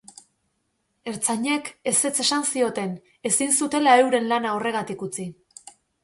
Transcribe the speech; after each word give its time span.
Ertzainek 1.09 1.67
ezetz 1.91 2.13
esan 2.23 2.47
zioten, 2.53 2.95
ezin 3.31 3.53
zutela 3.65 3.93
euren 4.05 4.25
lana 4.31 4.55
horregatik 4.55 5.05
utzi. 5.09 5.27